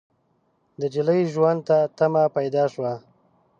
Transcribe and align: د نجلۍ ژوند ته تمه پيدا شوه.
د 0.79 0.81
نجلۍ 0.81 1.21
ژوند 1.33 1.59
ته 1.67 1.77
تمه 1.97 2.23
پيدا 2.37 2.63
شوه. 2.73 2.93